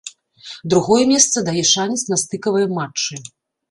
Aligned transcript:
Другое 0.75 1.03
месца 1.13 1.37
дае 1.51 1.63
шанец 1.75 2.01
на 2.11 2.21
стыкавыя 2.25 2.67
матчы. 2.77 3.27